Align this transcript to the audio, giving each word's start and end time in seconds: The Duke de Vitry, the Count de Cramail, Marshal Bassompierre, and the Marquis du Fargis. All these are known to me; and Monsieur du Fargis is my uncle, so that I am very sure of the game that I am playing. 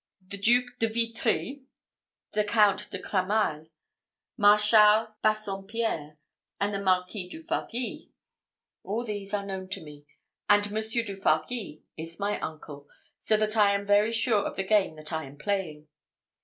The 0.29 0.37
Duke 0.39 0.79
de 0.79 0.87
Vitry, 0.87 1.61
the 2.31 2.43
Count 2.43 2.89
de 2.89 2.97
Cramail, 2.97 3.69
Marshal 4.35 5.09
Bassompierre, 5.23 6.17
and 6.59 6.73
the 6.73 6.79
Marquis 6.81 7.29
du 7.29 7.39
Fargis. 7.39 8.05
All 8.81 9.03
these 9.05 9.31
are 9.31 9.45
known 9.45 9.69
to 9.69 9.79
me; 9.83 10.07
and 10.49 10.71
Monsieur 10.71 11.03
du 11.03 11.15
Fargis 11.15 11.81
is 11.97 12.19
my 12.19 12.39
uncle, 12.39 12.89
so 13.19 13.37
that 13.37 13.55
I 13.55 13.75
am 13.75 13.85
very 13.85 14.11
sure 14.11 14.39
of 14.43 14.55
the 14.55 14.63
game 14.63 14.95
that 14.95 15.13
I 15.13 15.25
am 15.25 15.37
playing. 15.37 15.87